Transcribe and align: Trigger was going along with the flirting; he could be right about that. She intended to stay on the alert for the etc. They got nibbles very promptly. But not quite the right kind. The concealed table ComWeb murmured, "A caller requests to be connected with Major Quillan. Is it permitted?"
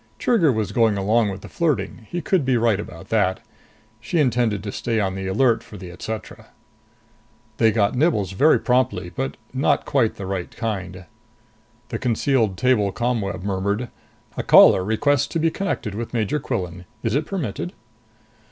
Trigger 0.17 0.51
was 0.51 0.71
going 0.71 0.97
along 0.97 1.29
with 1.29 1.41
the 1.41 1.47
flirting; 1.47 2.07
he 2.09 2.21
could 2.21 2.43
be 2.43 2.57
right 2.57 2.79
about 2.79 3.09
that. 3.09 3.39
She 3.99 4.17
intended 4.17 4.63
to 4.63 4.71
stay 4.71 4.99
on 4.99 5.13
the 5.13 5.27
alert 5.27 5.61
for 5.61 5.77
the 5.77 5.91
etc. 5.91 6.47
They 7.57 7.71
got 7.71 7.93
nibbles 7.93 8.31
very 8.31 8.57
promptly. 8.57 9.11
But 9.11 9.37
not 9.53 9.85
quite 9.85 10.15
the 10.15 10.25
right 10.25 10.49
kind. 10.49 11.05
The 11.89 11.99
concealed 11.99 12.57
table 12.57 12.91
ComWeb 12.91 13.43
murmured, 13.43 13.89
"A 14.35 14.41
caller 14.41 14.83
requests 14.83 15.27
to 15.27 15.39
be 15.39 15.51
connected 15.51 15.93
with 15.93 16.15
Major 16.15 16.39
Quillan. 16.39 16.85
Is 17.03 17.13
it 17.13 17.27
permitted?" 17.27 17.73